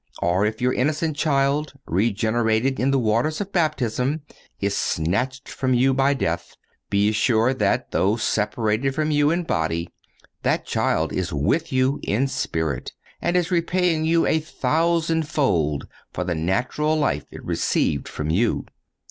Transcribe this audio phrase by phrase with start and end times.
[0.19, 4.23] Or if your innocent child, regenerated in the waters of baptism,
[4.59, 6.55] is snatched from you by death,
[6.89, 9.91] be assured that, though separated from you in body,
[10.41, 16.23] that child is with you in spirit and is repaying you a thousand fold for
[16.23, 18.65] the natural life it received from you.